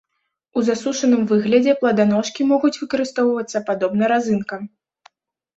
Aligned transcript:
У 0.59 0.61
засушаным 0.67 1.21
выглядзе 1.31 1.75
пладаножкі 1.83 2.41
могуць 2.53 2.73
выкарыстоўвацца 2.81 3.63
падобна 3.69 4.03
разынкам. 4.15 4.61